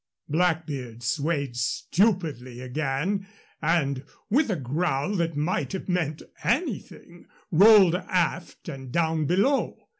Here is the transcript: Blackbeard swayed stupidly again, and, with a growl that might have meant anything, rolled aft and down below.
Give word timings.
Blackbeard 0.27 1.03
swayed 1.03 1.55
stupidly 1.55 2.59
again, 2.59 3.27
and, 3.61 4.03
with 4.31 4.49
a 4.49 4.55
growl 4.55 5.13
that 5.17 5.37
might 5.37 5.73
have 5.73 5.87
meant 5.87 6.23
anything, 6.43 7.27
rolled 7.51 7.93
aft 7.93 8.67
and 8.67 8.91
down 8.91 9.25
below. 9.25 9.77